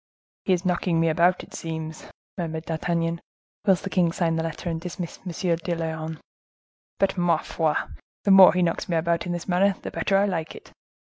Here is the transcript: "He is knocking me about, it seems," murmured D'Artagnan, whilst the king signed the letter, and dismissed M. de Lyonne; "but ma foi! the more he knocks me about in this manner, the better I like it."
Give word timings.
"He 0.45 0.53
is 0.53 0.65
knocking 0.65 0.99
me 0.99 1.09
about, 1.09 1.43
it 1.43 1.53
seems," 1.53 2.07
murmured 2.35 2.65
D'Artagnan, 2.65 3.21
whilst 3.67 3.83
the 3.83 3.89
king 3.91 4.11
signed 4.11 4.39
the 4.39 4.43
letter, 4.43 4.67
and 4.67 4.81
dismissed 4.81 5.21
M. 5.27 5.31
de 5.57 5.75
Lyonne; 5.75 6.19
"but 6.97 7.19
ma 7.19 7.37
foi! 7.37 7.75
the 8.23 8.31
more 8.31 8.51
he 8.53 8.63
knocks 8.63 8.89
me 8.89 8.97
about 8.97 9.27
in 9.27 9.31
this 9.31 9.47
manner, 9.47 9.75
the 9.83 9.91
better 9.91 10.17
I 10.17 10.25
like 10.25 10.55
it." 10.55 10.71